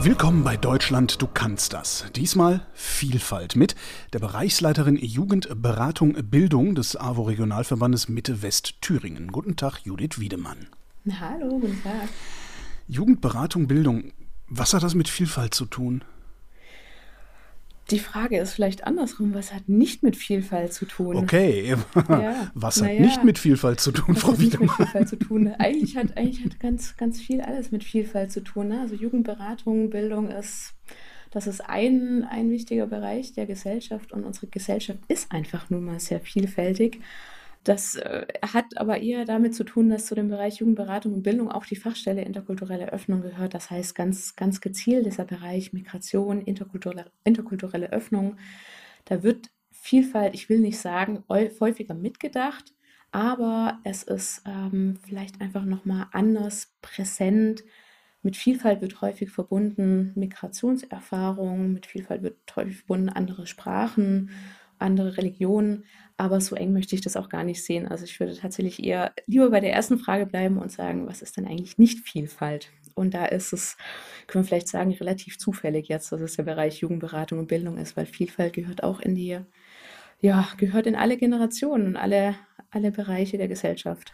[0.00, 2.04] Willkommen bei Deutschland, du kannst das.
[2.14, 3.74] Diesmal Vielfalt mit
[4.12, 9.32] der Bereichsleiterin Jugend, Beratung, Bildung des AWO Regionalverbandes Mitte West Thüringen.
[9.32, 10.68] Guten Tag, Judith Wiedemann.
[11.20, 12.08] Hallo, guten Tag.
[12.86, 14.12] Jugendberatung, Bildung,
[14.46, 16.04] was hat das mit Vielfalt zu tun?
[17.90, 21.16] Die Frage ist vielleicht andersrum, was hat nicht mit Vielfalt zu tun?
[21.16, 21.74] Okay,
[22.08, 22.50] ja.
[22.54, 23.00] was hat ja.
[23.00, 25.48] nicht mit Vielfalt zu tun, was Frau hat nicht mit Vielfalt zu tun?
[25.58, 28.68] Eigentlich hat, eigentlich hat ganz, ganz viel alles mit Vielfalt zu tun.
[28.68, 28.80] Ne?
[28.80, 30.74] Also Jugendberatung, Bildung ist,
[31.30, 35.98] das ist ein, ein wichtiger Bereich der Gesellschaft und unsere Gesellschaft ist einfach nun mal
[35.98, 37.00] sehr vielfältig.
[37.64, 41.50] Das äh, hat aber eher damit zu tun, dass zu dem Bereich Jugendberatung und Bildung
[41.50, 43.54] auch die Fachstelle interkulturelle Öffnung gehört.
[43.54, 48.36] Das heißt ganz, ganz gezielt dieser Bereich Migration, interkulturelle, interkulturelle Öffnung.
[49.04, 52.74] Da wird Vielfalt, ich will nicht sagen, häufiger mitgedacht,
[53.12, 57.64] aber es ist ähm, vielleicht einfach nochmal anders präsent.
[58.22, 64.30] Mit Vielfalt wird häufig verbunden Migrationserfahrung, mit Vielfalt wird häufig verbunden andere Sprachen,
[64.78, 65.84] andere Religionen.
[66.16, 67.86] Aber so eng möchte ich das auch gar nicht sehen.
[67.86, 71.36] Also ich würde tatsächlich eher lieber bei der ersten Frage bleiben und sagen, was ist
[71.36, 72.70] denn eigentlich nicht Vielfalt?
[72.94, 73.76] Und da ist es,
[74.26, 77.96] können wir vielleicht sagen, relativ zufällig jetzt, dass es der Bereich Jugendberatung und Bildung ist,
[77.96, 79.38] weil Vielfalt gehört auch in die,
[80.20, 82.34] ja, gehört in alle Generationen und alle,
[82.72, 84.12] alle Bereiche der Gesellschaft.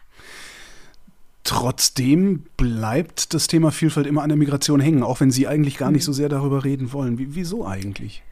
[1.44, 5.90] Trotzdem bleibt das Thema Vielfalt immer an der Migration hängen, auch wenn Sie eigentlich gar
[5.90, 6.06] nicht mhm.
[6.06, 7.18] so sehr darüber reden wollen.
[7.18, 8.22] Wie, wieso eigentlich?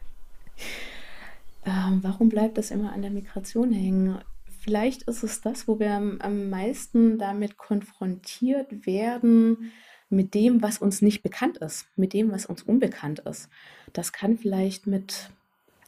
[1.65, 4.19] Ähm, warum bleibt das immer an der Migration hängen?
[4.59, 9.71] Vielleicht ist es das, wo wir am, meisten damit konfrontiert werden,
[10.09, 13.49] mit dem, was uns nicht bekannt ist, mit dem, was uns unbekannt ist.
[13.93, 15.31] Das kann vielleicht mit,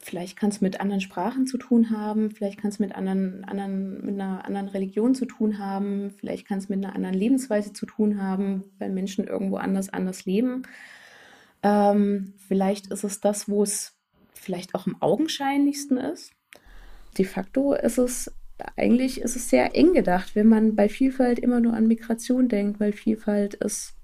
[0.00, 4.04] vielleicht kann es mit anderen Sprachen zu tun haben, vielleicht kann es mit anderen, anderen,
[4.04, 7.86] mit einer anderen Religion zu tun haben, vielleicht kann es mit einer anderen Lebensweise zu
[7.86, 10.64] tun haben, weil Menschen irgendwo anders anders leben.
[11.62, 13.95] Ähm, vielleicht ist es das, wo es
[14.46, 16.32] vielleicht auch am augenscheinlichsten ist.
[17.18, 18.32] De facto ist es
[18.76, 22.80] eigentlich ist es sehr eng gedacht, wenn man bei Vielfalt immer nur an Migration denkt,
[22.80, 23.94] weil Vielfalt ist,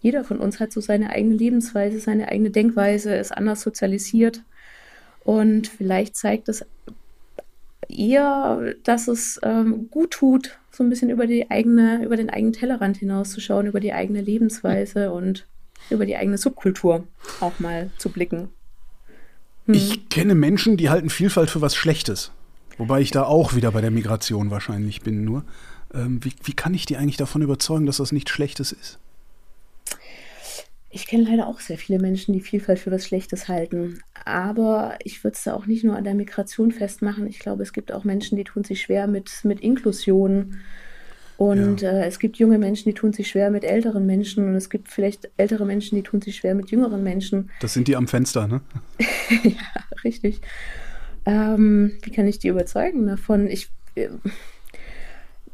[0.00, 4.42] jeder von uns hat so seine eigene Lebensweise, seine eigene Denkweise, ist anders sozialisiert.
[5.24, 6.64] Und vielleicht zeigt es
[7.88, 12.52] eher, dass es ähm, gut tut, so ein bisschen über die eigene, über den eigenen
[12.52, 15.46] Tellerrand hinauszuschauen, über die eigene Lebensweise und
[15.90, 17.06] über die eigene Subkultur
[17.40, 18.48] auch mal zu blicken.
[19.66, 19.74] Hm.
[19.74, 22.32] Ich kenne Menschen, die halten Vielfalt für was Schlechtes.
[22.78, 25.24] Wobei ich da auch wieder bei der Migration wahrscheinlich bin.
[25.24, 25.44] Nur,
[25.94, 28.98] ähm, wie, wie kann ich die eigentlich davon überzeugen, dass das nichts Schlechtes ist?
[30.90, 34.00] Ich kenne leider auch sehr viele Menschen, die Vielfalt für was Schlechtes halten.
[34.24, 37.26] Aber ich würde es da auch nicht nur an der Migration festmachen.
[37.26, 40.58] Ich glaube, es gibt auch Menschen, die tun sich schwer mit, mit Inklusion
[41.36, 41.90] und ja.
[41.90, 44.90] äh, es gibt junge Menschen, die tun sich schwer mit älteren Menschen und es gibt
[44.90, 47.50] vielleicht ältere Menschen, die tun sich schwer mit jüngeren Menschen.
[47.60, 48.60] Das sind die am Fenster, ne?
[49.42, 50.40] ja, richtig.
[51.26, 53.48] Ähm, wie kann ich die überzeugen davon?
[53.48, 54.08] Ich, äh,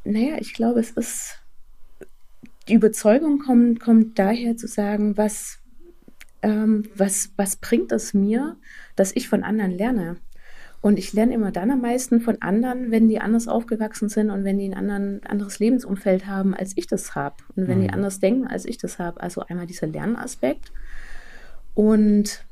[0.04, 1.38] naja, ich glaube, es ist,
[2.68, 5.58] die Überzeugung kommt, kommt daher zu sagen, was,
[6.42, 8.56] ähm, was, was bringt es mir,
[8.94, 10.16] dass ich von anderen lerne?
[10.82, 14.42] Und ich lerne immer dann am meisten von anderen, wenn die anders aufgewachsen sind und
[14.42, 17.36] wenn die ein anderen, anderes Lebensumfeld haben, als ich das habe.
[17.54, 17.82] Und wenn mhm.
[17.82, 19.20] die anders denken, als ich das habe.
[19.20, 20.72] Also einmal dieser Lernaspekt.
[21.74, 22.44] Und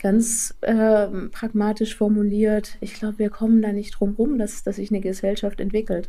[0.00, 4.90] ganz äh, pragmatisch formuliert, ich glaube, wir kommen da nicht drum rum, dass, dass sich
[4.90, 6.08] eine Gesellschaft entwickelt.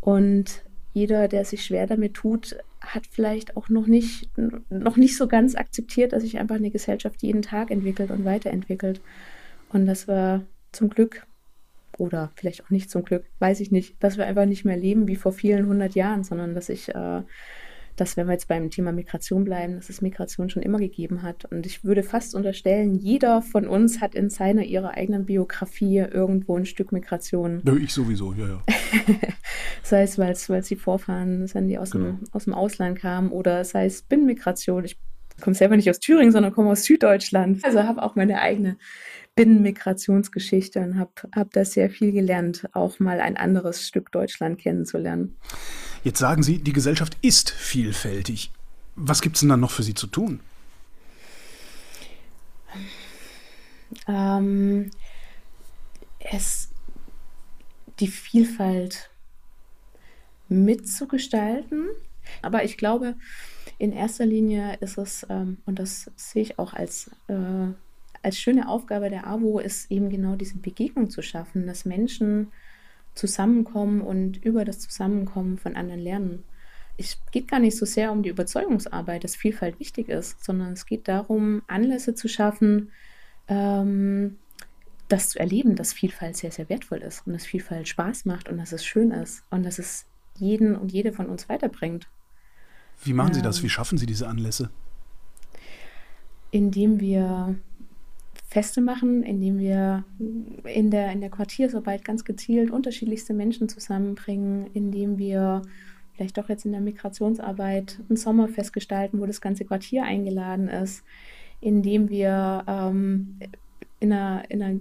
[0.00, 0.64] Und
[0.94, 4.30] jeder, der sich schwer damit tut, hat vielleicht auch noch nicht,
[4.68, 9.00] noch nicht so ganz akzeptiert, dass sich einfach eine Gesellschaft jeden Tag entwickelt und weiterentwickelt.
[9.70, 10.42] Und das war
[10.74, 11.26] zum Glück
[11.98, 15.06] oder vielleicht auch nicht zum Glück, weiß ich nicht, dass wir einfach nicht mehr leben
[15.08, 17.22] wie vor vielen hundert Jahren, sondern dass ich, äh,
[17.96, 21.44] dass wenn wir jetzt beim Thema Migration bleiben, dass es Migration schon immer gegeben hat.
[21.44, 26.56] Und ich würde fast unterstellen, jeder von uns hat in seiner, ihrer eigenen Biografie irgendwo
[26.56, 27.62] ein Stück Migration.
[27.64, 28.62] Ja, ich sowieso, ja, ja.
[29.82, 32.06] sei es, weil es die Vorfahren sind, die aus, genau.
[32.06, 34.84] dem, aus dem Ausland kamen, oder sei es Binnenmigration.
[34.84, 34.98] Ich
[35.40, 37.64] komme selber nicht aus Thüringen, sondern komme aus Süddeutschland.
[37.64, 38.76] Also habe auch meine eigene
[39.36, 45.36] Binnenmigrationsgeschichte und habe hab da sehr viel gelernt, auch mal ein anderes Stück Deutschland kennenzulernen.
[46.04, 48.52] Jetzt sagen Sie, die Gesellschaft ist vielfältig.
[48.94, 50.40] Was gibt es denn dann noch für Sie zu tun?
[54.06, 54.90] Ähm,
[56.20, 56.68] es,
[58.00, 59.10] die Vielfalt
[60.48, 61.88] mitzugestalten.
[62.42, 63.16] Aber ich glaube,
[63.78, 67.72] in erster Linie ist es, ähm, und das sehe ich auch als äh,
[68.24, 72.48] als schöne Aufgabe der AWO ist eben genau diese Begegnung zu schaffen, dass Menschen
[73.14, 76.44] zusammenkommen und über das Zusammenkommen von anderen lernen.
[76.96, 80.86] es geht gar nicht so sehr um die Überzeugungsarbeit, dass Vielfalt wichtig ist, sondern es
[80.86, 82.92] geht darum, Anlässe zu schaffen,
[83.48, 84.36] ähm,
[85.08, 88.58] das zu erleben, dass Vielfalt sehr, sehr wertvoll ist und dass Vielfalt Spaß macht und
[88.58, 90.06] dass es schön ist und dass es
[90.38, 92.08] jeden und jede von uns weiterbringt.
[93.02, 93.62] Wie machen ähm, Sie das?
[93.62, 94.70] Wie schaffen Sie diese Anlässe?
[96.52, 97.56] Indem wir
[98.54, 100.04] Feste machen, indem wir
[100.62, 105.62] in der, in der Quartiersarbeit ganz gezielt unterschiedlichste Menschen zusammenbringen, indem wir
[106.12, 111.02] vielleicht doch jetzt in der Migrationsarbeit ein Sommerfest gestalten, wo das ganze Quartier eingeladen ist,
[111.60, 113.40] indem wir ähm,
[113.98, 114.80] in, einer, in einer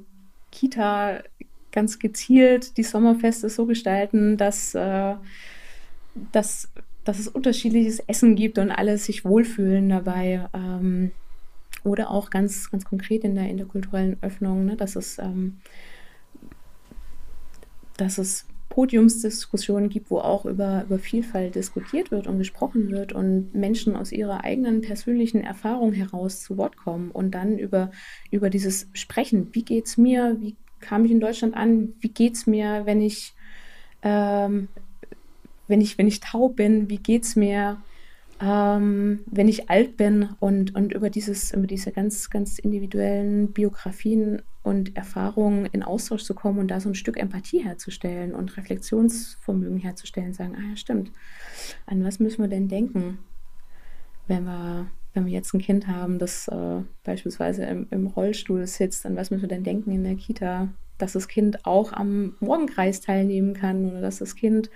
[0.51, 1.23] Kita
[1.71, 5.15] ganz gezielt die Sommerfeste so gestalten, dass, äh,
[6.31, 6.69] dass,
[7.05, 10.47] dass es unterschiedliches Essen gibt und alle sich wohlfühlen dabei.
[10.53, 11.09] Ähm,
[11.83, 15.57] oder auch ganz, ganz konkret in der interkulturellen Öffnung, ne, dass, es, ähm,
[17.97, 23.53] dass es Podiumsdiskussionen gibt, wo auch über, über Vielfalt diskutiert wird und gesprochen wird und
[23.53, 27.91] Menschen aus ihrer eigenen persönlichen Erfahrung heraus zu Wort kommen und dann über,
[28.31, 32.33] über dieses Sprechen, wie geht es mir, wie kam ich in Deutschland an, wie geht
[32.33, 33.33] es mir, wenn ich,
[34.01, 34.69] ähm,
[35.67, 37.77] wenn ich, wenn ich taub bin, wie geht es mir,
[38.43, 44.41] ähm, wenn ich alt bin und, und über, dieses, über diese ganz, ganz individuellen Biografien
[44.63, 49.77] und Erfahrungen in Austausch zu kommen und da so ein Stück Empathie herzustellen und Reflexionsvermögen
[49.77, 51.11] herzustellen, sagen, ah ja, stimmt,
[51.85, 53.19] an was müssen wir denn denken,
[54.27, 59.05] wenn wir, wenn wir jetzt ein Kind haben, das äh, beispielsweise im, im Rollstuhl sitzt,
[59.05, 60.67] an was müssen wir denn denken in der Kita,
[60.97, 64.69] dass das Kind auch am Morgenkreis teilnehmen kann oder dass das Kind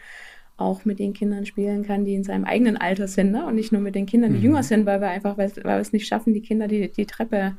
[0.57, 3.45] auch mit den Kindern spielen kann, die in seinem eigenen Alter sind ne?
[3.45, 4.43] und nicht nur mit den Kindern, die mhm.
[4.45, 7.55] jünger sind, weil wir einfach, weil, wir es nicht schaffen, die Kinder die, die Treppe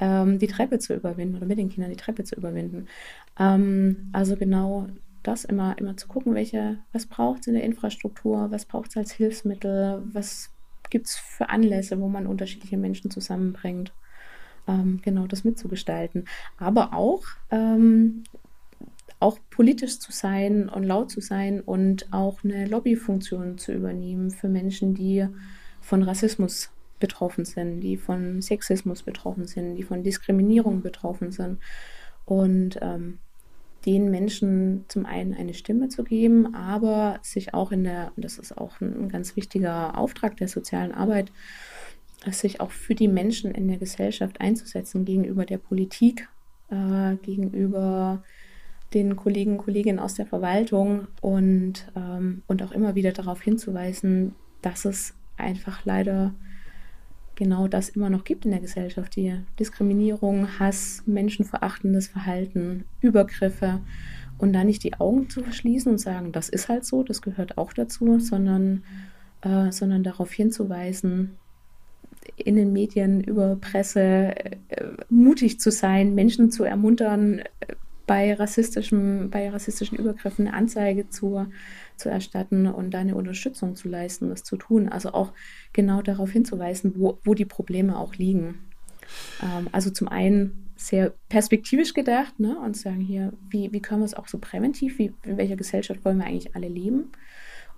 [0.00, 2.86] ähm, die Treppe zu überwinden oder mit den Kindern die Treppe zu überwinden.
[3.38, 4.86] Ähm, also genau
[5.22, 8.96] das immer, immer zu gucken, welche, was braucht es in der Infrastruktur, was braucht es
[8.96, 10.50] als Hilfsmittel, was
[10.90, 13.92] gibt es für Anlässe, wo man unterschiedliche Menschen zusammenbringt.
[14.68, 16.24] Ähm, genau das mitzugestalten.
[16.58, 18.24] Aber auch ähm,
[19.18, 24.48] auch politisch zu sein und laut zu sein und auch eine Lobbyfunktion zu übernehmen für
[24.48, 25.26] Menschen, die
[25.80, 31.58] von Rassismus betroffen sind, die von Sexismus betroffen sind, die von Diskriminierung betroffen sind.
[32.24, 33.18] Und ähm,
[33.86, 38.58] den Menschen zum einen eine Stimme zu geben, aber sich auch in der, das ist
[38.58, 41.30] auch ein, ein ganz wichtiger Auftrag der sozialen Arbeit,
[42.30, 46.28] sich auch für die Menschen in der Gesellschaft einzusetzen gegenüber der Politik,
[46.68, 48.24] äh, gegenüber
[48.96, 54.86] den Kollegen Kolleginnen aus der Verwaltung und, ähm, und auch immer wieder darauf hinzuweisen, dass
[54.86, 56.32] es einfach leider
[57.34, 59.14] genau das immer noch gibt in der Gesellschaft.
[59.16, 63.80] Die Diskriminierung, Hass, menschenverachtendes Verhalten, Übergriffe
[64.38, 67.58] und da nicht die Augen zu verschließen und sagen, das ist halt so, das gehört
[67.58, 68.82] auch dazu, sondern,
[69.42, 71.36] äh, sondern darauf hinzuweisen,
[72.36, 74.56] in den Medien, über Presse, äh,
[75.10, 77.74] mutig zu sein, Menschen zu ermuntern, äh,
[78.06, 81.46] bei, rassistischem, bei rassistischen Übergriffen eine Anzeige zu,
[81.96, 84.88] zu erstatten und da eine Unterstützung zu leisten, das zu tun.
[84.88, 85.32] Also auch
[85.72, 88.58] genau darauf hinzuweisen, wo, wo die Probleme auch liegen.
[89.42, 94.06] Ähm, also zum einen sehr perspektivisch gedacht ne, und sagen hier, wie, wie können wir
[94.06, 97.10] es auch so präventiv, wie, in welcher Gesellschaft wollen wir eigentlich alle leben?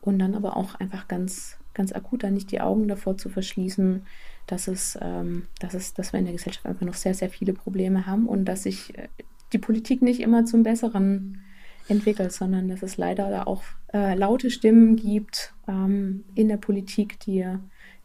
[0.01, 4.03] Und dann aber auch einfach ganz, ganz akut da nicht die Augen davor zu verschließen,
[4.47, 7.53] dass es, ähm, dass es, dass wir in der Gesellschaft einfach noch sehr, sehr viele
[7.53, 9.09] Probleme haben und dass sich äh,
[9.53, 11.43] die Politik nicht immer zum Besseren
[11.89, 13.63] entwickelt, sondern dass es leider auch
[13.93, 17.47] äh, laute Stimmen gibt ähm, in der Politik, die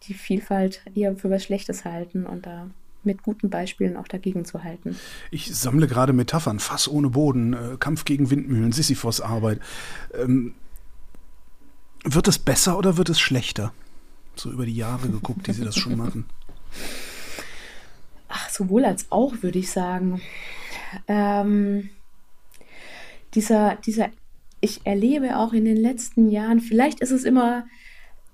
[0.03, 2.69] die Vielfalt eher für was Schlechtes halten und da
[3.03, 4.97] mit guten Beispielen auch dagegen zu halten.
[5.29, 9.59] Ich sammle gerade Metaphern, Fass ohne Boden, äh, Kampf gegen Windmühlen, Sisyphos-Arbeit.
[10.13, 10.53] Ähm,
[12.05, 13.73] wird es besser oder wird es schlechter?
[14.35, 16.25] So über die Jahre geguckt, die Sie das schon machen.
[18.29, 20.21] Ach, sowohl als auch, würde ich sagen
[21.07, 21.89] ähm,
[23.33, 24.09] dieser, dieser,
[24.61, 27.65] ich erlebe auch in den letzten Jahren, vielleicht ist es immer,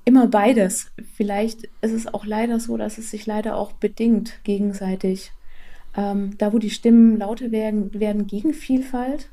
[0.06, 0.92] immer beides.
[1.16, 5.32] Vielleicht ist es auch leider so, dass es sich leider auch bedingt gegenseitig.
[5.96, 9.30] Ähm, da, wo die Stimmen lauter werden, werden gegen Vielfalt,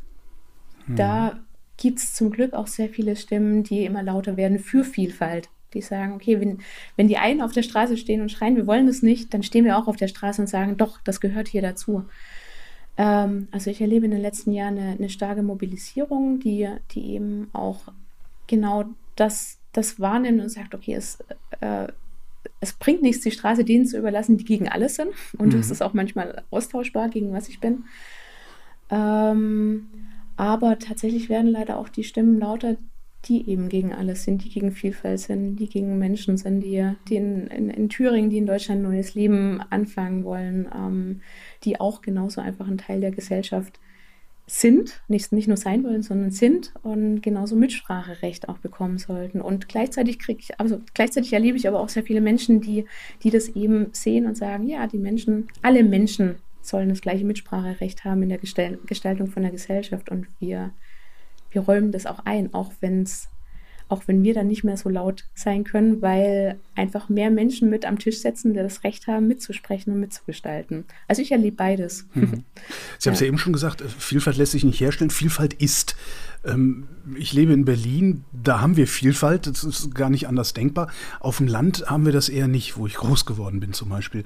[0.87, 0.97] hm.
[0.97, 1.39] da
[1.77, 5.51] gibt es zum Glück auch sehr viele Stimmen, die immer lauter werden für Vielfalt.
[5.75, 6.59] Die sagen, okay, wenn,
[6.97, 9.65] wenn die einen auf der Straße stehen und schreien, wir wollen das nicht, dann stehen
[9.65, 12.05] wir auch auf der Straße und sagen, doch, das gehört hier dazu.
[12.97, 17.49] Ähm, also ich erlebe in den letzten Jahren eine, eine starke Mobilisierung, die, die eben
[17.53, 17.81] auch
[18.47, 18.85] genau
[19.17, 21.19] das, das wahrnimmt und sagt, okay, es,
[21.61, 21.89] äh,
[22.61, 25.11] es bringt nichts, die Straße denen zu überlassen, die gegen alles sind.
[25.39, 25.59] Und mhm.
[25.59, 27.85] das ist auch manchmal austauschbar, gegen was ich bin.
[28.91, 29.89] Ähm,
[30.37, 32.77] aber tatsächlich werden leider auch die Stimmen lauter,
[33.29, 37.17] die eben gegen alles sind, die gegen Vielfalt sind, die gegen Menschen sind, die, die
[37.17, 41.21] in, in, in Thüringen, die in Deutschland ein neues Leben anfangen wollen, ähm,
[41.65, 43.81] die auch genauso einfach ein Teil der Gesellschaft
[44.47, 49.41] sind, nicht, nicht nur sein wollen, sondern sind und genauso Mitspracherecht auch bekommen sollten.
[49.41, 52.85] Und gleichzeitig kriege ich, also gleichzeitig erlebe ich aber auch sehr viele Menschen, die,
[53.25, 58.05] die das eben sehen und sagen, ja, die Menschen, alle Menschen sollen das gleiche Mitspracherecht
[58.05, 60.73] haben in der Gestaltung von der Gesellschaft und wir
[61.57, 63.29] wir räumen das auch ein, auch wenn es
[63.89, 67.85] auch wenn wir dann nicht mehr so laut sein können, weil einfach mehr Menschen mit
[67.85, 70.85] am Tisch sitzen, die das Recht haben, mitzusprechen und mitzugestalten.
[71.07, 72.07] Also ich erlebe beides.
[72.15, 72.43] Mhm.
[72.99, 73.27] Sie haben es ja.
[73.27, 75.95] ja eben schon gesagt, äh, Vielfalt lässt sich nicht herstellen, Vielfalt ist.
[76.45, 80.91] Ähm, ich lebe in Berlin, da haben wir Vielfalt, das ist gar nicht anders denkbar.
[81.21, 84.25] Auf dem Land haben wir das eher nicht, wo ich groß geworden bin zum Beispiel.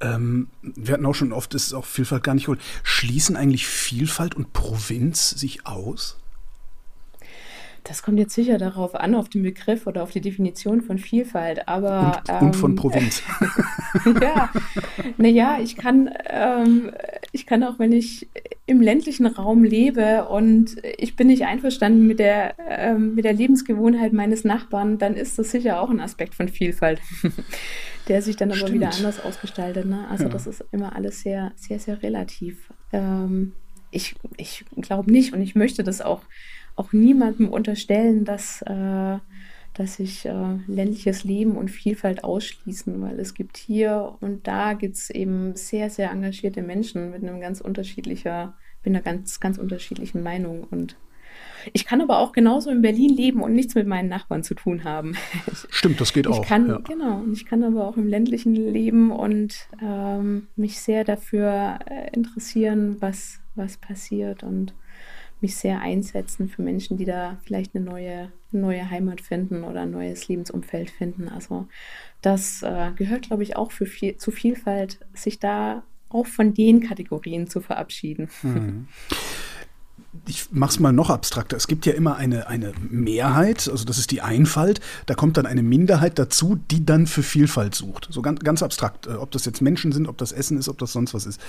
[0.00, 2.60] Ähm, wir hatten auch schon oft, ist auch Vielfalt gar nicht gut.
[2.82, 6.16] Schließen eigentlich Vielfalt und Provinz sich aus?
[7.84, 11.66] Das kommt jetzt sicher darauf an, auf den Begriff oder auf die Definition von Vielfalt,
[11.66, 12.22] aber.
[12.28, 13.22] Und, ähm, und von ähm, Provinz.
[14.20, 14.50] ja,
[15.16, 16.92] naja, ich kann, ähm,
[17.32, 18.28] ich kann auch, wenn ich
[18.66, 24.12] im ländlichen Raum lebe und ich bin nicht einverstanden mit der, ähm, mit der Lebensgewohnheit
[24.12, 27.00] meines Nachbarn, dann ist das sicher auch ein Aspekt von Vielfalt,
[28.08, 28.74] der sich dann aber Stimmt.
[28.74, 29.86] wieder anders ausgestaltet.
[29.86, 30.06] Ne?
[30.08, 30.30] Also, ja.
[30.30, 32.72] das ist immer alles sehr, sehr, sehr relativ.
[32.92, 33.54] Ähm,
[33.90, 36.22] ich ich glaube nicht und ich möchte das auch
[36.76, 39.18] auch niemandem unterstellen, dass, äh,
[39.74, 44.96] dass sich äh, ländliches Leben und Vielfalt ausschließen, weil es gibt hier und da gibt
[44.96, 50.22] es eben sehr, sehr engagierte Menschen mit einem ganz unterschiedlicher, mit einer ganz, ganz unterschiedlichen
[50.22, 50.96] Meinung und
[51.72, 54.84] ich kann aber auch genauso in Berlin leben und nichts mit meinen Nachbarn zu tun
[54.84, 55.14] haben.
[55.70, 56.44] Stimmt, das geht ich auch.
[56.44, 56.78] Kann, ja.
[56.78, 62.96] Genau, ich kann aber auch im ländlichen leben und ähm, mich sehr dafür äh, interessieren,
[63.00, 64.74] was, was passiert und
[65.42, 69.90] mich sehr einsetzen für Menschen, die da vielleicht eine neue, neue Heimat finden oder ein
[69.90, 71.28] neues Lebensumfeld finden.
[71.28, 71.66] Also
[72.22, 76.80] das äh, gehört, glaube ich, auch für viel, zu Vielfalt, sich da auch von den
[76.80, 78.28] Kategorien zu verabschieden.
[78.42, 78.88] Hm.
[80.26, 81.56] ich mache es mal noch abstrakter.
[81.56, 84.80] Es gibt ja immer eine, eine Mehrheit, also das ist die Einfalt.
[85.06, 88.08] Da kommt dann eine Minderheit dazu, die dann für Vielfalt sucht.
[88.10, 89.06] So ganz, ganz abstrakt.
[89.06, 91.40] Äh, ob das jetzt Menschen sind, ob das Essen ist, ob das sonst was ist.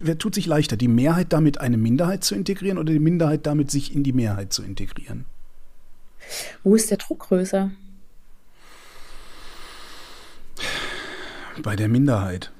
[0.00, 3.70] Wer tut sich leichter, die Mehrheit damit eine Minderheit zu integrieren oder die Minderheit damit
[3.70, 5.24] sich in die Mehrheit zu integrieren?
[6.62, 7.70] Wo ist der Druck größer?
[11.62, 12.52] Bei der Minderheit.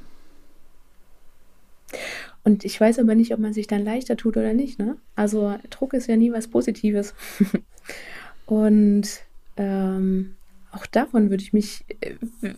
[2.47, 4.79] Und ich weiß aber nicht, ob man sich dann leichter tut oder nicht.
[4.79, 4.99] Ne?
[5.17, 7.13] Also Druck ist ja nie was Positives.
[8.47, 9.09] und
[9.57, 10.37] ähm,
[10.71, 12.15] auch davon würde ich mich, äh,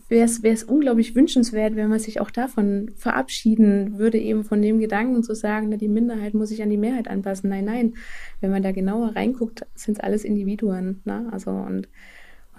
[0.07, 5.23] wäre es unglaublich wünschenswert, wenn man sich auch davon verabschieden würde, eben von dem Gedanken
[5.23, 7.49] zu sagen, na, die Minderheit muss sich an die Mehrheit anpassen.
[7.49, 7.93] Nein, nein.
[8.41, 11.01] Wenn man da genauer reinguckt, sind es alles Individuen.
[11.03, 11.27] Ne?
[11.31, 11.89] Also und,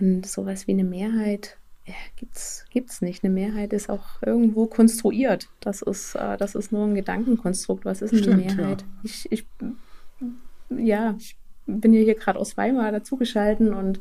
[0.01, 3.25] und sowas wie eine Mehrheit ja, gibt's, gibt's nicht.
[3.25, 5.49] Eine Mehrheit ist auch irgendwo konstruiert.
[5.61, 7.85] Das ist, äh, das ist nur ein Gedankenkonstrukt.
[7.85, 8.83] Was ist denn Stimmt, die Mehrheit?
[8.83, 8.87] Ja.
[9.03, 9.47] Ich, ich,
[10.71, 14.01] ja, ich bin ja hier gerade aus Weimar dazugeschalten und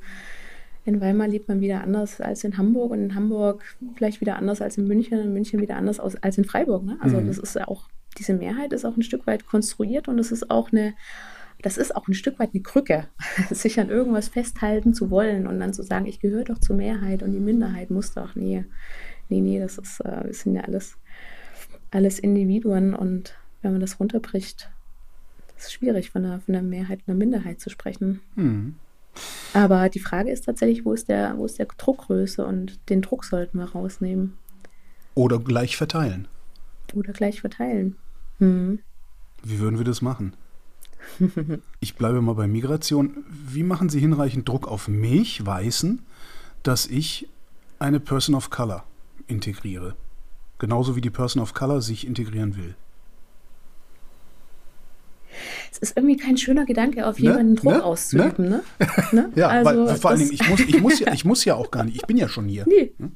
[0.85, 3.63] in Weimar lebt man wieder anders als in Hamburg und in Hamburg
[3.95, 6.83] vielleicht wieder anders als in München und in München wieder anders als in Freiburg.
[6.83, 6.97] Ne?
[6.99, 7.27] Also mhm.
[7.27, 10.49] das ist ja auch, diese Mehrheit ist auch ein Stück weit konstruiert und es ist
[10.49, 10.93] auch eine
[11.61, 13.07] das ist auch ein Stück weit eine Krücke,
[13.51, 17.23] sich an irgendwas festhalten zu wollen und dann zu sagen, ich gehöre doch zur Mehrheit
[17.23, 18.35] und die Minderheit muss doch.
[18.35, 18.65] Nee,
[19.27, 20.97] nee, nee, das, ist, äh, das sind ja alles,
[21.91, 24.69] alles Individuen und wenn man das runterbricht,
[25.57, 28.21] ist es schwierig, von einer, von einer Mehrheit und einer Minderheit zu sprechen.
[28.35, 28.75] Mhm.
[29.53, 33.25] Aber die Frage ist tatsächlich, wo ist, der, wo ist der Druckgröße und den Druck
[33.25, 34.37] sollten wir rausnehmen.
[35.15, 36.27] Oder gleich verteilen.
[36.93, 37.97] Oder gleich verteilen.
[38.37, 38.79] Mhm.
[39.43, 40.33] Wie würden wir das machen?
[41.79, 43.23] ich bleibe mal bei Migration.
[43.29, 46.01] Wie machen Sie hinreichend Druck auf mich, Weißen,
[46.63, 47.27] dass ich
[47.79, 48.83] eine Person of Color
[49.27, 49.95] integriere?
[50.57, 52.75] Genauso wie die Person of Color sich integrieren will.
[55.71, 57.25] Es ist irgendwie kein schöner Gedanke, auf ne?
[57.25, 57.83] jemanden Druck ne?
[57.83, 58.49] auszuüben.
[58.49, 58.63] Ne?
[59.11, 59.31] ne?
[59.35, 61.71] ja, also, weil, vor allen Dingen, ich muss, ich, muss ja, ich muss ja auch
[61.71, 62.65] gar nicht, ich bin ja schon hier.
[62.69, 62.93] Nee.
[62.97, 63.11] Hm?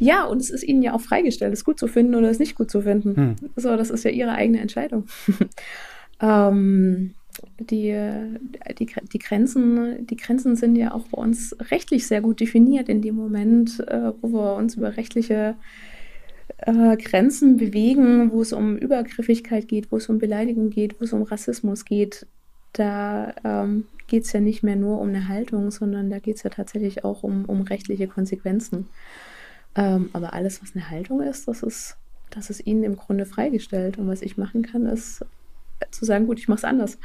[0.00, 2.54] Ja, und es ist ihnen ja auch freigestellt, es gut zu finden oder es nicht
[2.54, 3.16] gut zu finden.
[3.16, 3.36] Hm.
[3.54, 5.06] So, das ist ja ihre eigene Entscheidung.
[6.20, 7.14] Ähm,
[7.58, 7.94] die,
[8.78, 13.02] die, die, Grenzen, die Grenzen sind ja auch bei uns rechtlich sehr gut definiert in
[13.02, 15.56] dem Moment, äh, wo wir uns über rechtliche
[16.58, 21.12] äh, Grenzen bewegen, wo es um Übergriffigkeit geht, wo es um Beleidigung geht, wo es
[21.12, 22.26] um Rassismus geht.
[22.72, 26.42] Da ähm, geht es ja nicht mehr nur um eine Haltung, sondern da geht es
[26.42, 28.86] ja tatsächlich auch um, um rechtliche Konsequenzen.
[29.74, 31.96] Ähm, aber alles, was eine Haltung ist, das ist,
[32.30, 33.98] das ist ihnen im Grunde freigestellt.
[33.98, 35.24] Und was ich machen kann, ist
[35.90, 36.98] zu sagen, gut, ich mache es anders.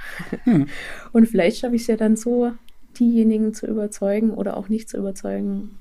[0.43, 0.67] Hm.
[1.11, 2.51] Und vielleicht schaffe ich es ja dann so,
[2.99, 5.77] diejenigen zu überzeugen oder auch nicht zu überzeugen.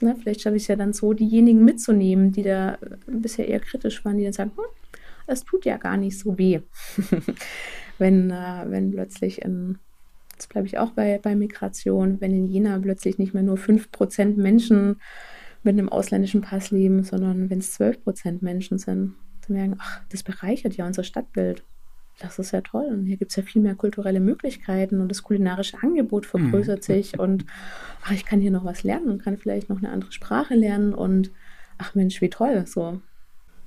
[0.00, 4.04] Na, vielleicht schaffe ich es ja dann so, diejenigen mitzunehmen, die da bisher eher kritisch
[4.04, 4.64] waren, die dann sagen, hm,
[5.26, 6.60] es tut ja gar nicht so weh,
[7.98, 9.78] wenn, äh, wenn plötzlich in,
[10.32, 14.36] jetzt bleibe ich auch bei, bei Migration, wenn in Jena plötzlich nicht mehr nur 5%
[14.36, 15.00] Menschen
[15.62, 20.22] mit einem ausländischen Pass leben, sondern wenn es 12% Menschen sind, zu merken, ach, das
[20.22, 21.62] bereichert ja unser Stadtbild.
[22.18, 22.86] Das ist ja toll.
[22.90, 26.92] Und hier gibt es ja viel mehr kulturelle Möglichkeiten und das kulinarische Angebot vergrößert mhm.
[26.92, 27.46] sich und
[28.02, 30.92] ach, ich kann hier noch was lernen und kann vielleicht noch eine andere Sprache lernen
[30.92, 31.30] und
[31.78, 32.66] ach Mensch, wie toll.
[32.66, 33.00] So,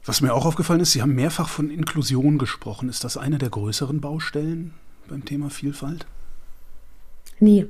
[0.05, 2.89] was mir auch aufgefallen ist, Sie haben mehrfach von Inklusion gesprochen.
[2.89, 4.73] Ist das eine der größeren Baustellen
[5.07, 6.05] beim Thema Vielfalt?
[7.39, 7.67] Nee.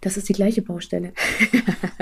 [0.00, 1.12] Das ist die gleiche Baustelle.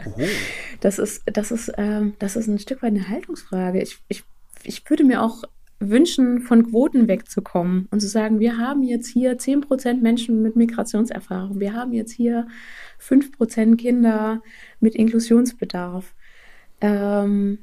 [0.04, 0.21] Oh.
[0.80, 3.80] Das, ist, das, ist, ähm, das ist ein Stück weit eine Haltungsfrage.
[3.80, 4.23] Ich, ich,
[4.64, 5.44] ich würde mir auch
[5.81, 11.61] wünschen, von Quoten wegzukommen und zu sagen, wir haben jetzt hier 10% Menschen mit Migrationserfahrung,
[11.61, 12.47] wir haben jetzt hier
[13.00, 14.43] 5% Kinder
[14.81, 16.14] mit Inklusionsbedarf.
[16.81, 17.59] Ähm,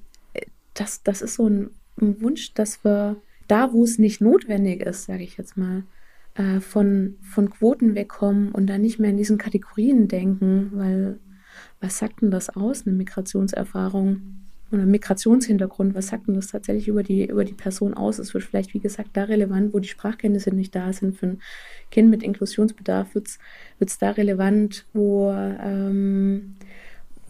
[0.73, 5.05] das, das ist so ein, ein Wunsch, dass wir da, wo es nicht notwendig ist,
[5.05, 5.83] sage ich jetzt mal,
[6.35, 11.19] äh, von, von Quoten wegkommen und dann nicht mehr in diesen Kategorien denken, weil
[11.81, 14.21] was sagt denn das aus, eine Migrationserfahrung
[14.71, 18.19] oder Migrationshintergrund, was sagt denn das tatsächlich über die, über die Person aus?
[18.19, 21.17] Es wird vielleicht, wie gesagt, da relevant, wo die Sprachkenntnisse nicht da sind.
[21.17, 21.41] Für ein
[21.89, 23.27] Kind mit Inklusionsbedarf wird
[23.79, 26.55] es da relevant, wo, ähm,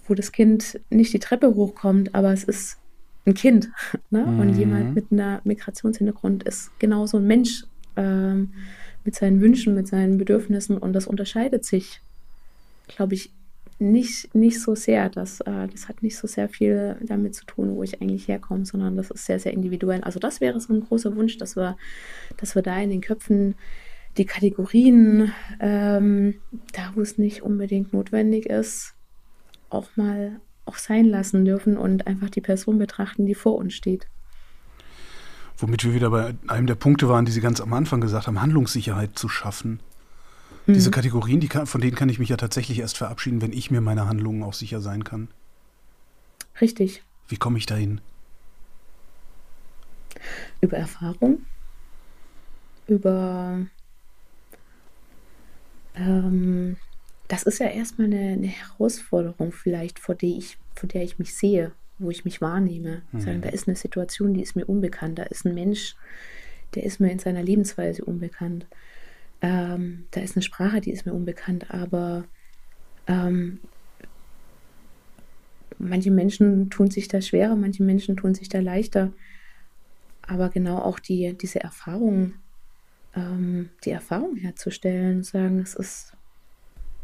[0.07, 2.77] wo das Kind nicht die Treppe hochkommt, aber es ist
[3.25, 3.69] ein Kind.
[4.09, 4.25] Ne?
[4.25, 4.39] Mhm.
[4.39, 7.63] Und jemand mit einer Migrationshintergrund ist genauso ein Mensch
[7.95, 8.49] ähm,
[9.05, 12.01] mit seinen Wünschen, mit seinen Bedürfnissen und das unterscheidet sich,
[12.87, 13.31] glaube ich,
[13.81, 15.09] nicht, nicht so sehr.
[15.09, 18.65] Das, äh, das hat nicht so sehr viel damit zu tun, wo ich eigentlich herkomme,
[18.65, 20.01] sondern das ist sehr, sehr individuell.
[20.01, 21.75] Also das wäre so ein großer Wunsch, dass wir,
[22.37, 23.55] dass wir da in den Köpfen
[24.17, 26.35] die Kategorien, ähm,
[26.73, 28.93] da wo es nicht unbedingt notwendig ist,
[29.69, 34.07] auch mal auch sein lassen dürfen und einfach die Person betrachten, die vor uns steht.
[35.57, 38.41] Womit wir wieder bei einem der Punkte waren, die Sie ganz am Anfang gesagt haben,
[38.41, 39.79] Handlungssicherheit zu schaffen.
[40.65, 40.73] Mhm.
[40.73, 43.71] Diese Kategorien, die kann, von denen kann ich mich ja tatsächlich erst verabschieden, wenn ich
[43.71, 45.27] mir meiner Handlungen auch sicher sein kann.
[46.59, 47.03] Richtig.
[47.27, 48.01] Wie komme ich dahin?
[50.59, 51.45] Über Erfahrung,
[52.87, 53.65] über
[55.95, 56.77] ähm,
[57.27, 61.35] das ist ja erstmal eine, eine, Herausforderung vielleicht, vor der, ich, vor der ich mich
[61.35, 63.03] sehe, wo ich mich wahrnehme.
[63.11, 63.21] Mhm.
[63.21, 65.17] Sagen, da ist eine Situation, die ist mir unbekannt.
[65.17, 65.95] Da ist ein Mensch,
[66.75, 68.65] der ist mir in seiner Lebensweise unbekannt.
[69.41, 71.71] Ähm, da ist eine Sprache, die ist mir unbekannt.
[71.71, 72.25] Aber
[73.07, 73.59] ähm,
[75.77, 79.11] manche Menschen tun sich da schwerer, manche Menschen tun sich da leichter.
[80.21, 82.33] Aber genau auch die, diese Erfahrung,
[83.15, 86.13] ähm, die Erfahrung herzustellen, sagen, es ist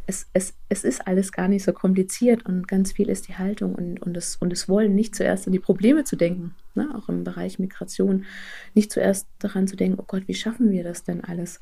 [0.08, 3.76] es, es, es ist alles gar nicht so kompliziert und ganz viel ist die Haltung
[3.76, 6.89] und, und, das, und das Wollen, nicht zuerst an die Probleme zu denken, ne?
[6.95, 8.26] auch im Bereich Migration,
[8.73, 11.60] nicht zuerst daran zu denken, oh Gott, wie schaffen wir das denn alles?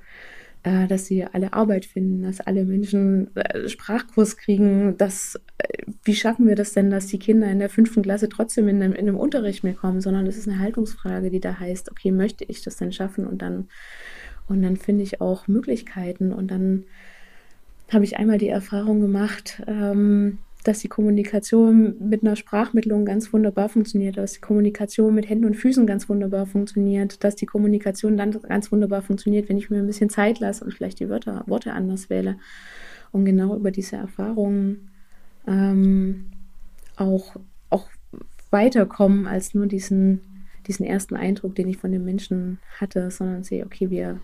[0.65, 6.15] Äh, dass sie alle Arbeit finden, dass alle Menschen äh, Sprachkurs kriegen, dass, äh, wie
[6.15, 9.07] schaffen wir das denn, dass die Kinder in der fünften Klasse trotzdem in einem, in
[9.07, 12.63] einem Unterricht mehr kommen, sondern das ist eine Haltungsfrage, die da heißt, okay, möchte ich
[12.63, 13.27] das denn schaffen?
[13.27, 13.67] Und dann,
[14.47, 16.85] und dann finde ich auch Möglichkeiten und dann
[17.93, 23.69] habe ich einmal die Erfahrung gemacht, ähm, dass die Kommunikation mit einer Sprachmittlung ganz wunderbar
[23.69, 28.31] funktioniert, dass die Kommunikation mit Händen und Füßen ganz wunderbar funktioniert, dass die Kommunikation dann
[28.31, 31.73] ganz wunderbar funktioniert, wenn ich mir ein bisschen Zeit lasse und vielleicht die Wörter, Worte
[31.73, 32.37] anders wähle.
[33.11, 34.89] Und genau über diese Erfahrungen
[35.45, 36.31] ähm,
[36.95, 37.35] auch,
[37.69, 37.87] auch
[38.49, 40.21] weiterkommen als nur diesen,
[40.65, 44.19] diesen ersten Eindruck, den ich von den Menschen hatte, sondern sehe, okay, wir,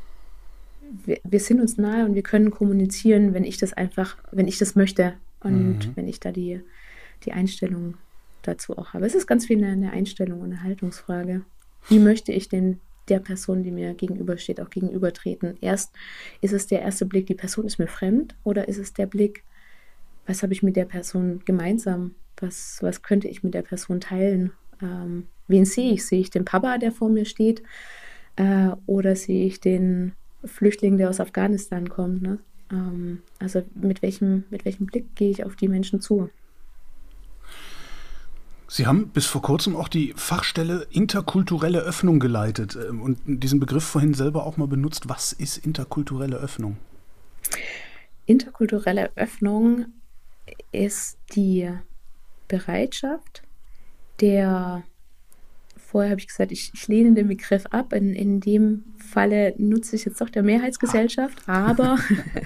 [1.05, 4.57] wir, wir, sind uns nahe und wir können kommunizieren, wenn ich das einfach, wenn ich
[4.57, 5.91] das möchte und mhm.
[5.95, 6.61] wenn ich da die,
[7.25, 7.95] die Einstellung
[8.41, 9.05] dazu auch habe.
[9.05, 11.41] Es ist ganz viel eine, Einstellung und eine Haltungsfrage.
[11.89, 15.57] Wie möchte ich denn der Person, die mir gegenübersteht, auch gegenübertreten?
[15.61, 15.93] Erst
[16.41, 19.43] ist es der erste Blick, die Person ist mir fremd, oder ist es der Blick,
[20.25, 22.15] was habe ich mit der Person gemeinsam?
[22.37, 24.51] Was, was könnte ich mit der Person teilen?
[24.81, 26.05] Ähm, wen sehe ich?
[26.05, 27.61] Sehe ich den Papa, der vor mir steht?
[28.35, 30.13] Äh, oder sehe ich den
[30.45, 32.21] Flüchtling, der aus Afghanistan kommt.
[32.21, 32.39] Ne?
[32.71, 36.29] Ähm, also mit welchem, mit welchem Blick gehe ich auf die Menschen zu?
[38.67, 43.83] Sie haben bis vor kurzem auch die Fachstelle interkulturelle Öffnung geleitet ähm, und diesen Begriff
[43.83, 45.09] vorhin selber auch mal benutzt.
[45.09, 46.77] Was ist interkulturelle Öffnung?
[48.25, 49.87] Interkulturelle Öffnung
[50.71, 51.69] ist die
[52.47, 53.43] Bereitschaft
[54.21, 54.83] der
[55.91, 57.91] Vorher habe ich gesagt, ich, ich, lehne den Begriff ab.
[57.91, 61.99] In, in dem Falle nutze ich jetzt doch der Mehrheitsgesellschaft, aber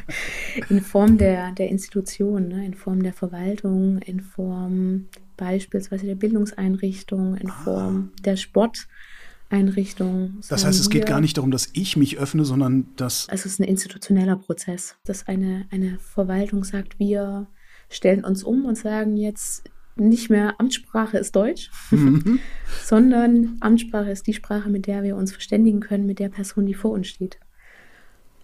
[0.70, 2.66] in Form der, der Institution, ne?
[2.66, 7.62] in Form der Verwaltung, in Form beispielsweise der Bildungseinrichtung, in ah.
[7.64, 10.40] Form der Sporteinrichtung.
[10.50, 13.28] Das heißt, es geht gar nicht darum, dass ich mich öffne, sondern dass.
[13.30, 17.46] Es ist ein institutioneller Prozess, dass eine, eine Verwaltung sagt, wir
[17.90, 22.40] stellen uns um und sagen jetzt, nicht mehr Amtssprache ist Deutsch, mhm.
[22.84, 26.74] sondern Amtssprache ist die Sprache, mit der wir uns verständigen können mit der Person, die
[26.74, 27.40] vor uns steht.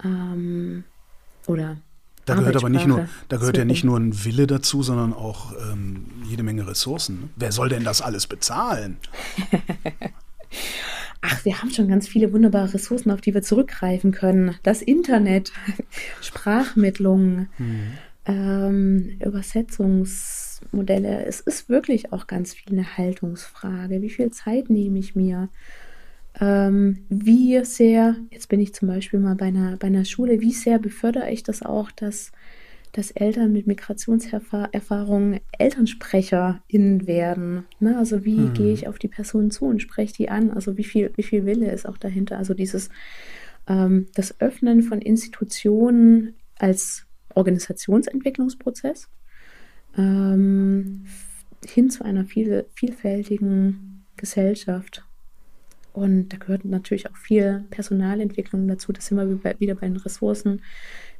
[0.03, 0.83] Ähm,
[1.47, 1.77] oder
[2.25, 5.53] da gehört aber nicht nur, da gehört ja nicht nur ein Wille dazu, sondern auch
[5.71, 7.31] ähm, jede Menge Ressourcen.
[7.35, 8.97] Wer soll denn das alles bezahlen?
[11.21, 14.55] Ach, wir haben schon ganz viele wunderbare Ressourcen, auf die wir zurückgreifen können.
[14.63, 15.51] Das Internet,
[16.21, 17.91] Sprachmittlung, mhm.
[18.25, 20.40] ähm, Übersetzungs
[20.71, 21.25] Modelle.
[21.25, 24.01] Es ist wirklich auch ganz viel eine Haltungsfrage.
[24.01, 25.49] Wie viel Zeit nehme ich mir?
[26.39, 30.53] Ähm, wie sehr, jetzt bin ich zum Beispiel mal bei einer, bei einer Schule, wie
[30.53, 32.31] sehr befördere ich das auch, dass,
[32.93, 37.65] dass Eltern mit Migrationserfahrung ElternsprecherInnen werden?
[37.79, 37.97] Ne?
[37.97, 38.53] Also wie hm.
[38.53, 40.51] gehe ich auf die Person zu und spreche die an?
[40.51, 42.37] Also wie viel, wie viel Wille ist auch dahinter?
[42.37, 42.89] Also dieses
[43.67, 49.09] ähm, das Öffnen von Institutionen als Organisationsentwicklungsprozess
[49.97, 51.05] ähm,
[51.65, 55.05] hin zu einer viel, vielfältigen Gesellschaft.
[55.93, 58.93] Und da gehört natürlich auch viel Personalentwicklung dazu.
[58.93, 60.61] Das sind wir wieder bei den Ressourcen.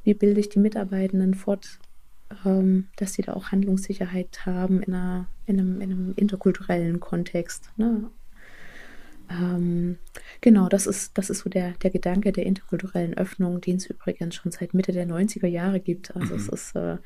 [0.02, 1.78] Wie bilde ich die Mitarbeitenden fort,
[2.44, 7.70] ähm, dass sie da auch Handlungssicherheit haben in, einer, in, einem, in einem, interkulturellen Kontext.
[7.76, 8.10] Ne?
[9.32, 9.98] Ähm,
[10.40, 14.34] genau, das ist, das ist so der, der Gedanke der interkulturellen Öffnung, den es übrigens
[14.34, 16.14] schon seit Mitte der 90er Jahre gibt.
[16.14, 16.40] Also mhm.
[16.40, 16.98] es ist äh,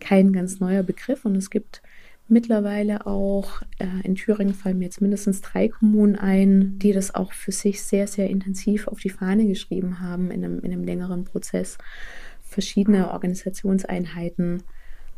[0.00, 1.82] kein ganz neuer Begriff und es gibt
[2.28, 7.32] mittlerweile auch, äh, in Thüringen fallen mir jetzt mindestens drei Kommunen ein, die das auch
[7.32, 11.24] für sich sehr, sehr intensiv auf die Fahne geschrieben haben in einem, in einem längeren
[11.24, 11.78] Prozess.
[12.42, 14.62] Verschiedene Organisationseinheiten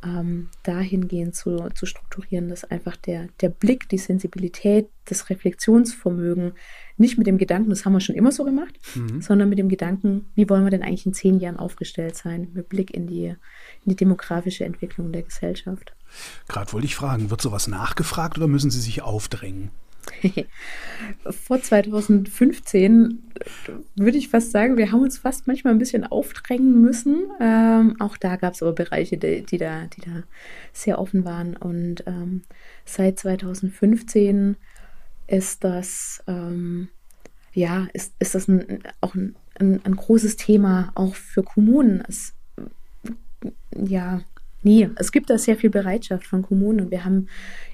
[0.05, 6.53] ähm, dahingehend zu, zu strukturieren, dass einfach der, der Blick, die Sensibilität, das Reflexionsvermögen
[6.97, 9.21] nicht mit dem Gedanken, das haben wir schon immer so gemacht, mhm.
[9.21, 12.69] sondern mit dem Gedanken, wie wollen wir denn eigentlich in zehn Jahren aufgestellt sein, mit
[12.69, 13.37] Blick in die, in
[13.87, 15.95] die demografische Entwicklung der Gesellschaft.
[16.49, 19.71] Gerade wollte ich fragen, wird sowas nachgefragt oder müssen Sie sich aufdrängen?
[21.31, 23.23] Vor 2015
[23.97, 27.31] würde ich fast sagen, wir haben uns fast manchmal ein bisschen aufdrängen müssen.
[27.41, 30.23] Ähm, auch da gab es aber Bereiche, die, die, da, die da
[30.73, 31.57] sehr offen waren.
[31.57, 32.43] Und ähm,
[32.85, 34.57] seit 2015
[35.27, 36.89] ist das, ähm,
[37.53, 42.03] ja, ist, ist das ein, auch ein, ein, ein, großes Thema, auch für Kommunen.
[42.07, 42.35] Es,
[43.75, 44.23] ja,
[44.63, 47.29] Nee, es gibt da sehr viel Bereitschaft von Kommunen und wir haben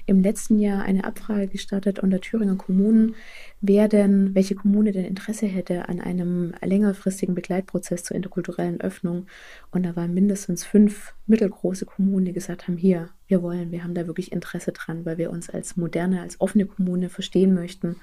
[0.05, 3.15] im letzten Jahr eine Abfrage gestartet unter Thüringer Kommunen,
[3.59, 9.27] wer denn, welche Kommune denn Interesse hätte an einem längerfristigen Begleitprozess zur interkulturellen Öffnung.
[9.71, 13.93] Und da waren mindestens fünf mittelgroße Kommunen, die gesagt haben, hier, wir wollen, wir haben
[13.93, 17.97] da wirklich Interesse dran, weil wir uns als moderne, als offene Kommune verstehen möchten.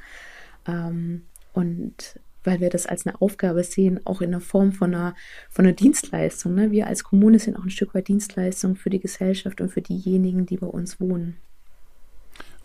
[0.67, 1.23] Ähm,
[1.55, 5.15] und weil wir das als eine Aufgabe sehen, auch in der Form von einer,
[5.51, 6.55] von einer Dienstleistung.
[6.55, 6.71] Ne?
[6.71, 10.47] Wir als Kommune sind auch ein Stück weit Dienstleistung für die Gesellschaft und für diejenigen,
[10.47, 11.37] die bei uns wohnen.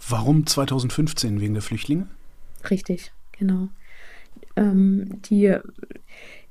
[0.08, 1.42] Warum 2015?
[1.42, 2.08] Wegen der Flüchtlinge?
[2.70, 3.70] Richtig, genau.
[4.56, 5.56] Ähm, die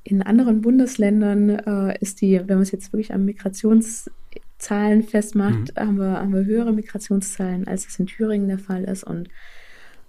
[0.04, 5.80] in anderen Bundesländern äh, ist die, wenn man es jetzt wirklich an Migrationszahlen festmacht, mhm.
[5.80, 9.04] haben, wir, haben wir höhere Migrationszahlen, als es in Thüringen der Fall ist.
[9.04, 9.28] Und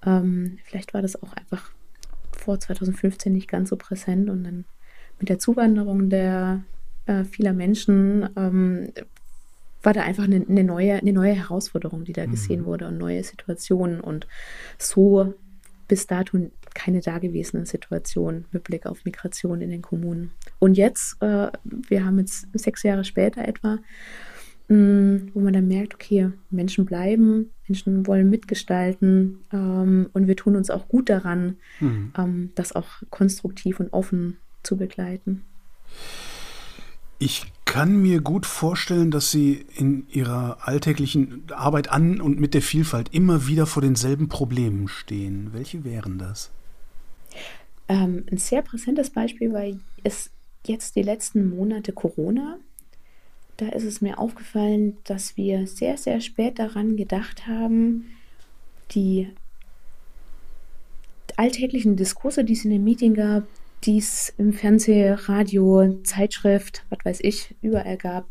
[0.06, 1.72] ähm, vielleicht war das auch einfach
[2.50, 4.66] vor 2015 nicht ganz so präsent und dann
[5.20, 6.64] mit der Zuwanderung der
[7.06, 8.92] äh, vieler Menschen ähm,
[9.84, 12.32] war da einfach eine, eine, neue, eine neue Herausforderung, die da mhm.
[12.32, 14.26] gesehen wurde und neue Situationen und
[14.80, 15.36] so
[15.88, 16.40] bis dato
[16.74, 20.32] keine dagewesenen Situationen mit Blick auf Migration in den Kommunen.
[20.58, 23.78] Und jetzt, äh, wir haben jetzt sechs Jahre später etwa,
[24.70, 30.70] wo man dann merkt, okay, Menschen bleiben, Menschen wollen mitgestalten ähm, und wir tun uns
[30.70, 32.14] auch gut daran, mhm.
[32.16, 35.44] ähm, das auch konstruktiv und offen zu begleiten.
[37.18, 42.62] Ich kann mir gut vorstellen, dass Sie in Ihrer alltäglichen Arbeit an und mit der
[42.62, 45.50] Vielfalt immer wieder vor denselben Problemen stehen.
[45.52, 46.52] Welche wären das?
[47.88, 49.64] Ähm, ein sehr präsentes Beispiel war
[50.04, 50.30] es
[50.66, 52.60] jetzt die letzten Monate Corona
[53.60, 58.06] da ist es mir aufgefallen, dass wir sehr, sehr spät daran gedacht haben,
[58.92, 59.28] die
[61.36, 63.44] alltäglichen Diskurse, die es in den Medien gab,
[63.84, 68.30] die es im Fernsehen, Radio, Zeitschrift, was weiß ich, überall gab,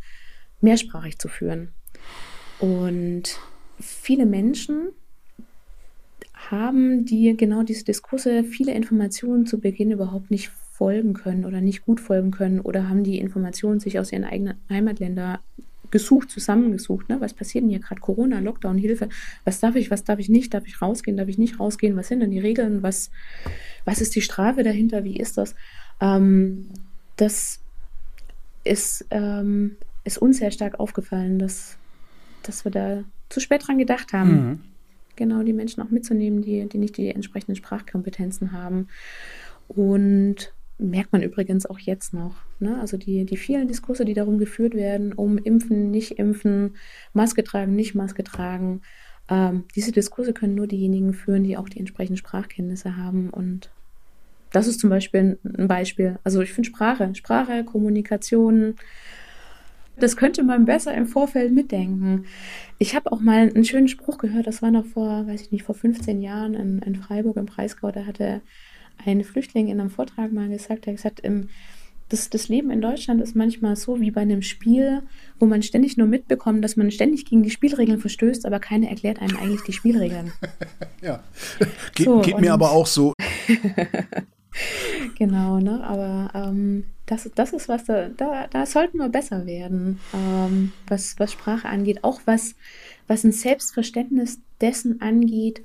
[0.61, 1.73] mehrsprachig zu führen.
[2.59, 3.39] Und
[3.79, 4.89] viele Menschen
[6.35, 11.85] haben, die genau diese Diskurse, viele Informationen zu Beginn überhaupt nicht folgen können oder nicht
[11.85, 15.39] gut folgen können oder haben die Informationen sich aus ihren eigenen Heimatländern
[15.91, 17.09] gesucht, zusammengesucht.
[17.09, 17.21] Ne?
[17.21, 18.01] Was passiert denn hier gerade?
[18.01, 19.09] Corona, Lockdown, Hilfe.
[19.45, 20.55] Was darf ich, was darf ich nicht?
[20.55, 21.17] Darf ich rausgehen?
[21.17, 21.97] Darf ich nicht rausgehen?
[21.97, 22.85] Was sind denn die Regeln?
[22.85, 23.11] Was,
[23.85, 25.03] was ist die Strafe dahinter?
[25.03, 25.57] Wie ist das?
[26.01, 26.69] Ähm,
[27.17, 27.59] das
[28.63, 31.77] ist, ähm, ist uns sehr stark aufgefallen, dass,
[32.45, 34.31] dass wir da zu spät dran gedacht haben.
[34.31, 34.61] Mhm.
[35.17, 38.87] Genau, die Menschen auch mitzunehmen, die, die nicht die entsprechenden Sprachkompetenzen haben.
[39.67, 42.37] Und merkt man übrigens auch jetzt noch.
[42.61, 42.79] Ne?
[42.81, 46.77] Also die, die vielen Diskurse, die darum geführt werden, um Impfen, nicht impfen,
[47.13, 48.83] Maske tragen, nicht Maske tragen.
[49.29, 53.31] Ähm, diese Diskurse können nur diejenigen führen, die auch die entsprechenden Sprachkenntnisse haben.
[53.31, 53.71] Und
[54.53, 56.19] das ist zum Beispiel ein Beispiel.
[56.25, 58.77] Also ich finde Sprache, Sprache, Kommunikation,
[59.97, 62.27] das könnte man besser im Vorfeld mitdenken.
[62.79, 65.65] Ich habe auch mal einen schönen Spruch gehört, das war noch vor, weiß ich nicht,
[65.65, 67.91] vor 15 Jahren in, in Freiburg im Breisgau.
[67.91, 68.41] Da hatte
[69.05, 71.49] ein Flüchtling in einem Vortrag mal gesagt, er hat gesagt, im,
[72.09, 75.03] das, das Leben in Deutschland ist manchmal so wie bei einem Spiel,
[75.39, 79.21] wo man ständig nur mitbekommt, dass man ständig gegen die Spielregeln verstößt, aber keiner erklärt
[79.21, 80.33] einem eigentlich die Spielregeln.
[81.03, 81.23] ja,
[81.95, 83.13] Ge so, geht mir aber auch so.
[85.19, 85.85] genau, ne?
[85.85, 91.19] Aber ähm, das, das ist was, da, da, da sollten wir besser werden, ähm, was,
[91.19, 92.05] was Sprache angeht.
[92.05, 92.55] Auch was,
[93.07, 95.63] was ein Selbstverständnis dessen angeht,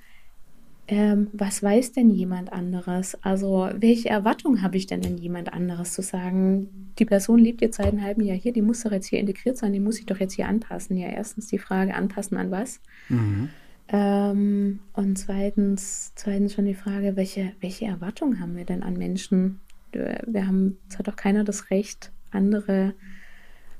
[0.87, 3.17] ähm, was weiß denn jemand anderes?
[3.23, 7.77] Also, welche Erwartung habe ich denn in jemand anderes zu sagen, die Person lebt jetzt
[7.77, 10.05] seit einem halben Jahr hier, die muss doch jetzt hier integriert sein, die muss sich
[10.05, 10.97] doch jetzt hier anpassen.
[10.97, 12.81] Ja, erstens die Frage, anpassen an was?
[13.07, 13.49] Mhm.
[13.87, 19.61] Ähm, und zweitens, zweitens schon die Frage, welche, welche Erwartung haben wir denn an Menschen?
[19.91, 22.93] Wir haben, es hat doch keiner das Recht, andere,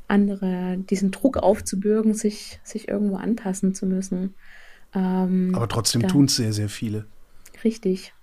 [0.08, 4.36] andere diesen Druck aufzubürgen, sich, sich irgendwo anpassen zu müssen.
[4.95, 7.06] Ähm, Aber trotzdem tun es sehr, sehr viele.
[7.63, 8.13] Richtig.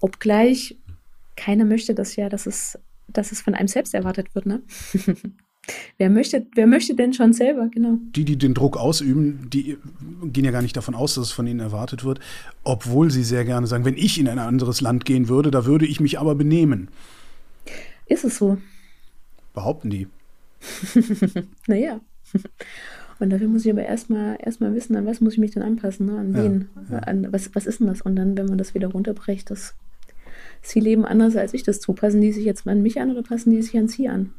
[0.00, 0.76] Obgleich
[1.36, 2.78] keiner möchte das ja, dass es,
[3.08, 4.62] dass es von einem selbst erwartet wird, ne?
[5.96, 7.96] Wer möchte, wer möchte denn schon selber, genau?
[8.14, 9.78] Die, die den Druck ausüben, die
[10.24, 12.20] gehen ja gar nicht davon aus, dass es von ihnen erwartet wird,
[12.64, 15.86] obwohl sie sehr gerne sagen, wenn ich in ein anderes Land gehen würde, da würde
[15.86, 16.88] ich mich aber benehmen.
[18.06, 18.58] Ist es so?
[19.54, 20.06] Behaupten die.
[21.66, 22.00] naja.
[23.20, 26.06] Und dafür muss ich aber erstmal erstmal wissen, an was muss ich mich denn anpassen,
[26.06, 26.18] ne?
[26.18, 26.98] an wen, ja, ja.
[27.00, 28.02] An, was, was ist denn das?
[28.02, 29.74] Und dann, wenn man das wieder runterbricht, das,
[30.62, 31.94] sie leben anders, als ich das tue.
[31.94, 34.32] Passen die sich jetzt an mich an oder passen die sich an sie an?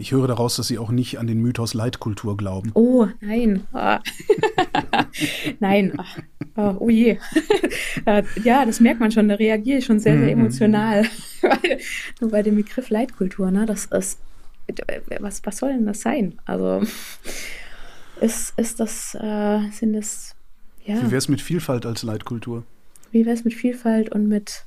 [0.00, 2.70] Ich höre daraus, dass Sie auch nicht an den Mythos Leitkultur glauben.
[2.74, 3.64] Oh, nein.
[3.72, 4.00] Ah.
[5.60, 5.92] nein.
[6.54, 7.18] Oh, oh je.
[8.04, 9.28] Äh, ja, das merkt man schon.
[9.28, 10.40] Da reagiere ich schon sehr, sehr mhm.
[10.40, 11.04] emotional.
[12.20, 13.66] Nur bei dem Begriff Leitkultur, ne?
[13.66, 14.20] Das ist.
[15.18, 16.38] Was, was soll denn das sein?
[16.44, 16.82] Also,
[18.20, 20.34] ist, ist das, äh, sind das,
[20.84, 20.96] ja.
[20.96, 22.64] Wie wäre es mit Vielfalt als Leitkultur?
[23.10, 24.66] Wie wäre es mit Vielfalt und mit,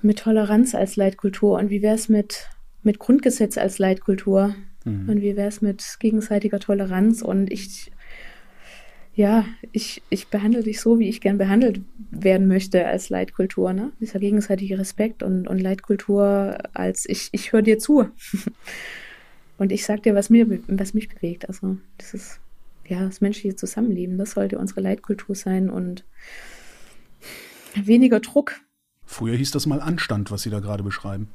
[0.00, 1.58] mit Toleranz als Leitkultur?
[1.58, 2.48] Und wie wäre es mit
[2.82, 4.54] mit Grundgesetz als Leitkultur.
[4.84, 5.08] Mhm.
[5.08, 7.22] Und wie wäre es mit gegenseitiger Toleranz?
[7.22, 7.92] Und ich,
[9.14, 13.72] ja, ich, ich behandle dich so, wie ich gern behandelt werden möchte als Leitkultur.
[13.72, 13.92] Ne?
[14.00, 18.08] Dieser gegenseitige Respekt und, und Leitkultur als ich, ich höre dir zu.
[19.58, 21.48] und ich sag dir, was, mir, was mich bewegt.
[21.48, 22.40] Also, das ist
[22.86, 24.18] ja das menschliche Zusammenleben.
[24.18, 26.04] Das sollte unsere Leitkultur sein und
[27.74, 28.60] weniger Druck.
[29.04, 31.28] Früher hieß das mal Anstand, was Sie da gerade beschreiben.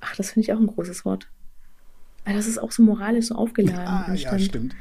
[0.00, 1.28] Ach, das finde ich auch ein großes Wort.
[2.24, 3.86] Weil das ist auch so moralisch so aufgeladen.
[3.86, 4.74] Ah, ja, stimmt.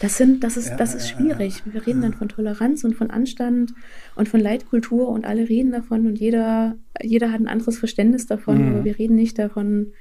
[0.00, 1.62] Das, sind, das, ist, ja, das ist schwierig.
[1.64, 3.72] Wir reden dann von Toleranz und von Anstand
[4.16, 8.62] und von Leitkultur und alle reden davon und jeder, jeder hat ein anderes Verständnis davon.
[8.62, 8.68] Mhm.
[8.68, 9.92] Aber wir reden nicht davon,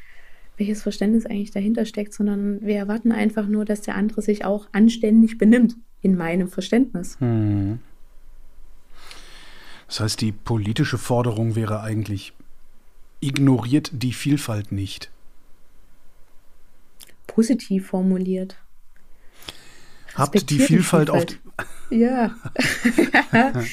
[0.57, 4.67] welches Verständnis eigentlich dahinter steckt, sondern wir erwarten einfach nur, dass der andere sich auch
[4.71, 7.17] anständig benimmt, in meinem Verständnis.
[7.19, 7.79] Mhm.
[9.87, 12.33] Das heißt, die politische Forderung wäre eigentlich
[13.19, 15.09] ignoriert die Vielfalt nicht.
[17.25, 18.57] Positiv formuliert.
[20.15, 21.39] Habt die Vielfalt, die Vielfalt.
[21.57, 21.67] auf.
[21.89, 22.35] Ja.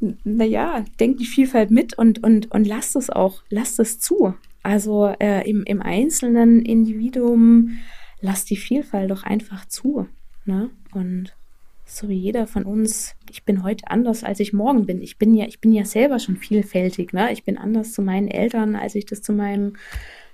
[0.24, 4.34] naja, denkt die Vielfalt mit und, und, und lasst es auch, lasst es zu.
[4.68, 7.78] Also äh, im, im einzelnen Individuum
[8.20, 10.08] lasst die Vielfalt doch einfach zu.
[10.44, 10.68] Ne?
[10.92, 11.34] Und
[11.86, 15.00] so wie jeder von uns, ich bin heute anders, als ich morgen bin.
[15.00, 17.32] Ich bin ja, ich bin ja selber schon vielfältig, ne?
[17.32, 19.76] Ich bin anders zu meinen Eltern, als ich das zu meinem,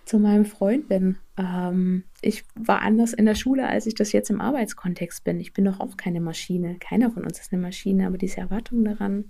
[0.04, 1.16] zu meinem Freund bin.
[1.38, 5.38] Ähm, ich war anders in der Schule, als ich das jetzt im Arbeitskontext bin.
[5.38, 6.74] Ich bin doch auch keine Maschine.
[6.80, 9.26] Keiner von uns ist eine Maschine, aber diese Erwartung daran,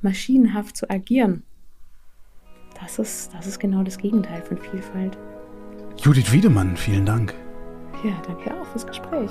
[0.00, 1.42] maschinenhaft zu agieren,
[2.80, 5.16] das ist, das ist genau das Gegenteil von Vielfalt.
[5.98, 7.34] Judith Wiedemann, vielen Dank.
[8.02, 9.30] Ja, danke auch fürs Gespräch.